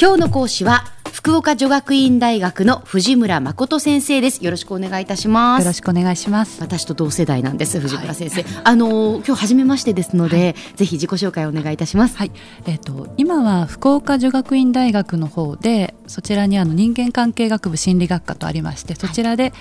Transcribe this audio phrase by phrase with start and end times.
[0.00, 4.44] 今日の講師は福岡女学院大学の藤村誠先生です。
[4.44, 5.62] よろしくお願いいたします。
[5.62, 6.60] よろしくお願いします。
[6.60, 12.16] 私と同世代なんです藤村先生、はい、あの今日初めましてですので、はい、ぜひ自己紹介をお願いいたします。
[12.18, 12.32] はい。
[12.66, 19.52] えっ、ー、と今は福岡女学院大学の方でそちらにあの人間関係学部心理学科とありましてそちらで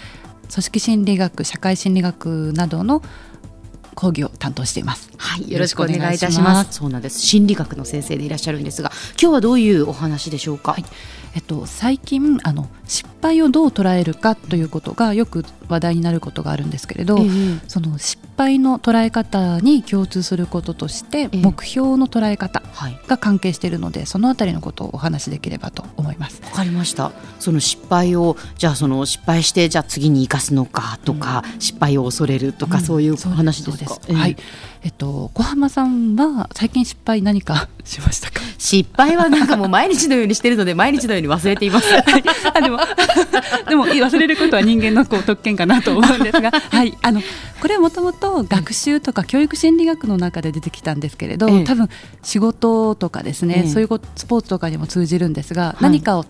[0.52, 3.04] 組織心理学社会心理学などの
[3.96, 5.10] 講義を担当しています。
[5.18, 6.74] はい、よろしくお願いいたします。
[6.74, 7.20] そうなんです。
[7.20, 10.74] 心理学の先生でいらっしゃるんですが、今日はどういうお話でしょうか？
[10.74, 10.86] はい、
[11.36, 22.62] えっと最近あの失敗をどう捉えるかということがよく話題になることがあるんですけれど、えー、その失敗の捉え方に共通することとして目標の捉え方
[23.08, 26.42] が関係しているので、そのあたりのことをお話しできればと思います。
[26.44, 27.12] わかりました。
[27.40, 33.96] その失敗をじゃあその失敗してじゃあ次に生かすのかとか、うん、失敗を恐れるとか、うん、そういう話ですか。
[34.06, 34.38] すはい。
[34.84, 38.42] えっと小浜さんは最近失敗何か しましたか？
[38.58, 41.88] 失敗はなんかもう毎日のようにしてるので毎日のように忘れています。
[41.96, 42.80] あでも
[43.70, 47.22] でも忘れることは人間のこう特権かなと思うんですが、はい、あの
[47.62, 51.90] これはもともと学習とか教育心理学の中で出てきたんですけれど、ええ、多分
[52.22, 56.26] 仕事とかですね、え、そういうスポーツとかにも通じるんですが、はい、何かを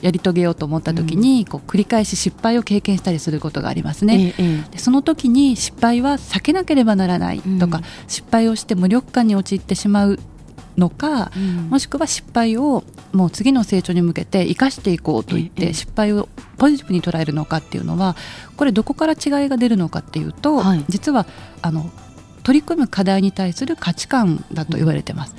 [0.00, 4.34] やり遂げようと思った時に、こう繰り返し失敗を経験したりすることがありますね、
[4.70, 10.18] でその時に失敗は避けなければならないとか、失敗をして無力感に陥ってしまう
[10.78, 18.16] のか、うん、もしくは失敗をもう次の成長に向けて生かしていこうと言って失敗をポジティブに捉えるのかっていうのは
[18.56, 21.26] これどこから違いが出るのかっていうと、はい、実は
[21.62, 21.90] あの
[22.48, 25.36] 取り組む課題に対する価値観だと言われてます。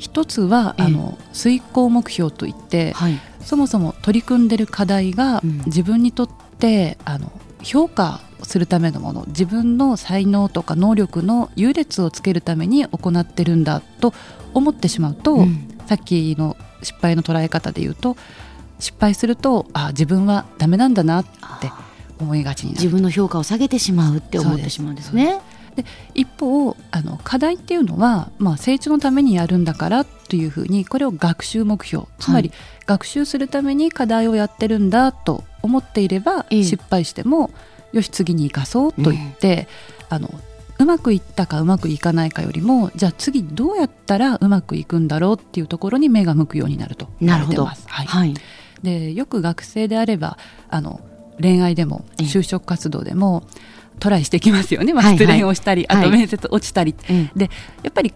[0.00, 6.28] 一つはあの遂行目標といって、はい、そもそも取り組んでる課題が自分にとっ
[6.58, 7.30] て、あの
[7.62, 14.12] 評価するためのもの自分の才能とか能力の優劣をつけるために行ってるんだと
[14.52, 18.16] 思ってしまうと、うん、さっきの失敗の捉え方で言うと
[18.80, 21.24] 失敗するとあ自分はダメなんだなっ
[21.60, 21.70] て
[22.18, 22.82] 思いがちになる。
[22.82, 25.38] 自分の評価を下げてしまうって思ってしまうんですね。
[25.76, 32.52] で一方あの課題っていうのは、まあ、成長のためにやるんだからというふうにこれを学習目標つまり、
[32.86, 37.50] 学習するために課題をやってるんだと思っていれば、失敗しても
[37.92, 39.66] よし次に生かそうと言って、
[40.08, 40.30] あの
[40.80, 47.86] うまくいったかうまくいかないかよりもじゃあ次どうやったらうまくいくんだろうっていうところに目が向くようになると言われてます。
[47.86, 48.34] はい、はい、
[48.82, 50.38] でよく学生であれば
[50.70, 51.00] あの
[51.38, 53.44] 恋愛でも就職活動でも
[54.00, 55.96] トライしてきますよね、まあ、失恋をしたり、はい。
[55.98, 57.50] はい、あと面接落ちたり、はい、で
[57.82, 58.12] やっぱり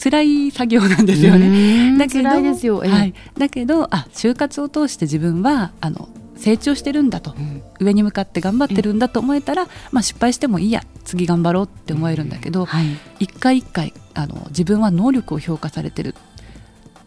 [0.00, 1.96] 辛い作業なんですよね。
[1.98, 12.86] だけど、はい、だけどあ就活を通して自分はあの成長してるんだと、うん、上に向かって頑張ってるんだと思えたら、うん、まあ、失敗してもいいや次頑張ろうって思えるんだけど、はい、
[13.18, 16.14] 一回一回あの自分は能力を評価されてる。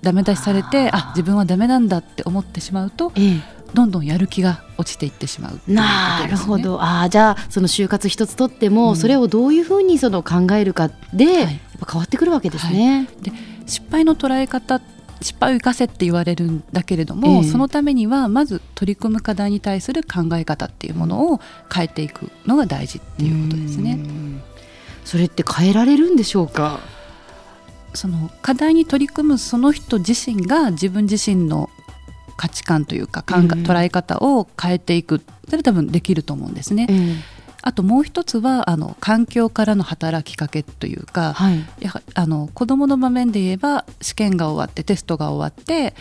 [0.02, 3.40] ダメ出しされてあ自分はダメなんだって思ってしまうと、ええ、
[3.74, 6.80] どんどんやる気が落ちていってしまう、ね、なるほど。
[6.82, 11.50] あじゃあその就活一つとっても、うん、それをどういうふうにその考えるかで、はい、やっ
[11.80, 13.08] ぱ変わってくるわけですね。
[13.08, 13.32] はい、で
[13.68, 14.82] 失敗の捉え方
[15.22, 21.40] 失敗を生かせって言われるんだけれども、えー、そのためにはまず取り組む課題に対する考え方っていうものを
[21.72, 24.00] 変えていくのが大事っていうことですね。
[25.06, 26.80] それって変えられるんでしょうか？
[27.94, 31.70] その課題に取り組むその人自身が自分自身の
[32.42, 35.22] 価値観というか考え、捉え方を変えていく。
[35.46, 36.88] それは多分できると思うんですね。
[37.62, 45.94] あともう一つはあの環境からの働きかけというか、はい、やはあの子どもの場面で言えば試験が終わってテストが終わって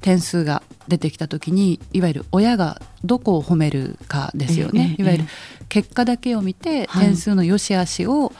[0.00, 5.24] 点数が出てきた時にいわゆる親がどこを褒めるかですよね、いわゆる
[5.68, 8.32] 結果だけを見て点数の良し悪しを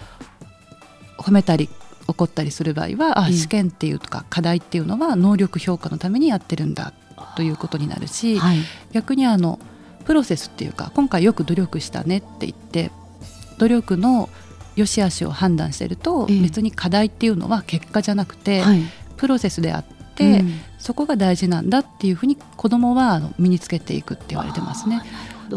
[1.17, 1.69] 褒めたり
[2.07, 6.93] 怒ったりする場合は、あ試験っていうとか課題っていうのは能力評価のためにやってるんだ
[7.37, 8.59] ということになるし、はい、
[8.93, 9.59] 逆にあの
[10.05, 12.91] プロセスっていうか今回よく努力したねって言って
[13.59, 14.29] 努力の
[14.77, 18.83] 良し悪しを判断してると、別に課題っていうのは結果じゃなくて、はい、
[19.17, 19.85] プロセスであっ
[20.17, 25.01] て、うん、そこが大事なんだっていうふうに子どもは身につけていくって言われてますね。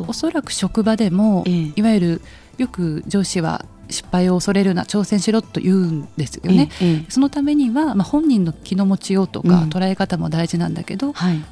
[0.08, 2.22] おそらく職場でも、いわゆる
[2.58, 6.70] よく上司は失敗を恐れるな挑戦しろと言うんですよね、
[7.10, 11.44] そのためには、まあ、本人の気の持ちようとか、捉え方も大事なんだけど、はい、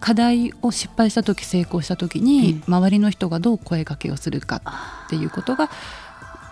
[0.00, 4.62] 課題を失敗した時成功した時に、周りの人がどう声かけをするか
[5.06, 5.70] っていうことが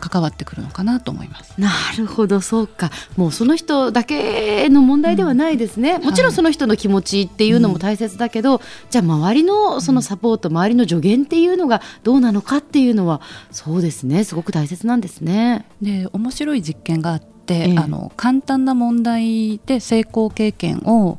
[0.09, 1.55] 関わってくるのかなと思います。
[1.59, 2.91] なるほどそうか。
[3.17, 8.61] もうその人だけの問題ではないですね、うん、もちろんその人の気持ちっていうのも大切だけど、はい、
[8.91, 13.21] じゃあ周りのそのサポート、うん、周りの助言っていうのがどうなのかっていうのは
[13.51, 14.25] そうですね。
[14.25, 15.67] すごく大切なんですね。
[15.81, 21.19] で面白い実験があって、ええ、あの簡単な問題で成功経験を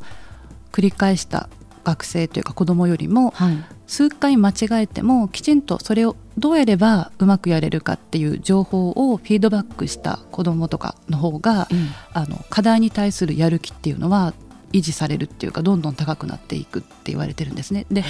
[0.72, 1.50] 繰り返した
[1.84, 3.34] 学生というか子供よりも、
[3.88, 14.34] 数回間違えてもきちんとそれをどうやればうまくやれるかっていう情報をフィードバックした子どもとかの方が、うん、あの課題に対するやる気っていうのは
[14.74, 17.86] 維持されるっていうかどんどん高くなっていくって言われてるんですね。
[17.90, 18.04] で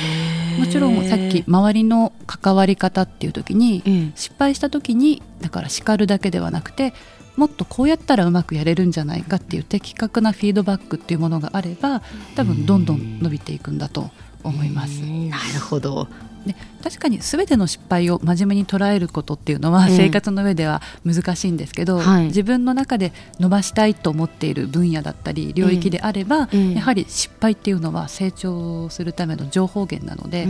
[0.58, 6.94] もちろんさっき周りの関わり方っていう時に、うん、失敗した時にだから叱るだけではなくて
[7.36, 12.02] もっとこうやったらうまくやれるんじゃないかっていう的確なフィードバックっていうものがあれば
[12.36, 14.10] 多分どんどん伸びていくんだと
[14.44, 15.02] 思います。
[15.02, 16.08] なるほど。
[16.46, 30.46] で確かに全ての失敗を真面目に捉えることっていうのは生活の上では難しいんですけど、はい、自分の中で伸ばしたいと思っている分野だったり領域であれば、えー、やはり失敗っていうのは成長するための情報源なので、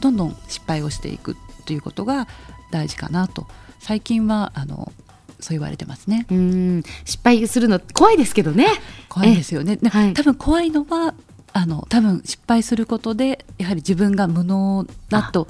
[0.00, 1.36] どんどん失敗をしていく
[1.66, 2.28] ということが
[2.70, 3.46] 大事かなと。
[3.80, 4.92] 最近はあの
[5.44, 6.26] そう言われてますね。
[7.04, 8.66] 失敗するの怖いですけどね。
[9.08, 9.78] 怖いですよね。
[9.90, 11.14] はい、多分怖いのは
[11.52, 15.46] あの多分失敗することでやはり自分が無能だと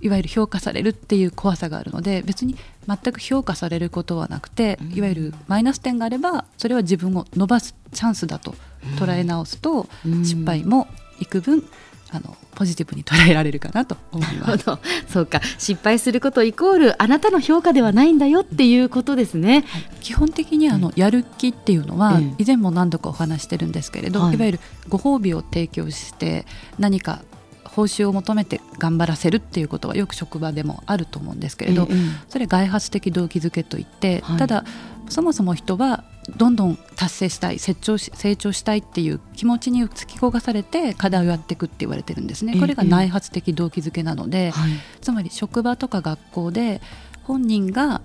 [0.00, 2.56] いわゆる評価されるっていう怖さがあるので別に
[2.86, 8.54] 全く評価されることはなくていわゆるマイナス点があればそれは自分を伸ばすチャンスだと
[8.98, 9.88] 捉え直すと
[10.22, 10.86] 失敗も
[11.20, 11.64] 幾分
[12.10, 14.64] あのポジティブに捉えられるかなと思います。
[15.08, 15.40] そうか。
[15.58, 26.46] 失敗することイコールあなたの評価ではないんだよっていうことですね、はい、基本的にあの、やる気っていうのは、以前も何度かお話してるんですけれど、はい、いわゆるご褒美を提供して
[26.78, 27.22] 何か
[27.64, 31.96] 報酬を求めて頑張らせるっていうことはよく職場でもあると思うんですけれど、ええ、
[32.28, 34.64] それ外発的動機づけといって、はい、ただ
[35.08, 36.04] そもそも人は
[36.36, 42.58] どんどん達成したい成長し成長したいっていう気持ちに突き焦がされて課題をやっていくって言われてるんですね。
[42.58, 44.70] これが内発的動機づけなので、はい、
[45.00, 46.80] つまり職場とか学校で
[47.24, 48.00] 本人が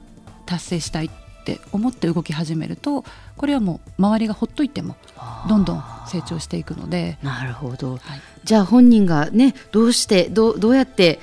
[0.46, 1.10] 達成したいっ
[1.46, 3.04] て思って動き始めると
[3.36, 4.96] これはもう周りがほっといても
[5.50, 7.18] どんどん成長していくので。
[7.22, 8.02] なるほど、はい、
[8.44, 11.20] じゃあ本人がねどうしてどうどうやって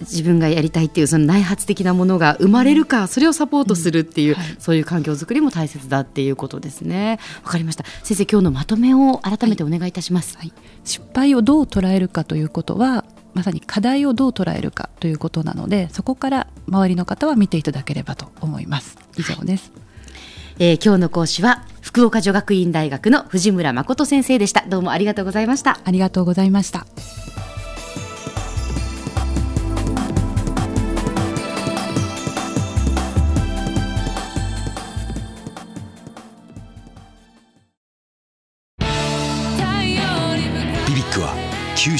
[0.00, 7.18] 自分がやりたいっていうその内発的なものが生まれるか、それをサポートするっていう、はい、そういう環境づくりも大切だっていうことですね。
[7.44, 7.84] わかりました。
[8.02, 10.36] 先生今日のまとめを改めてお願いいたします。
[10.36, 10.52] はい、
[10.84, 13.04] 失敗をどう捉えるかということは
[13.34, 18.96] まさに課題をどう捉えるかということなのでそこから周りの方は見ていただければと思います。
[19.16, 19.72] 以上です、
[20.58, 24.64] えー、今日の講師は福岡女学院大学の藤村誠先生でした。
[24.68, 25.80] どうもありがとうございました。
[25.84, 26.86] ありがとうございました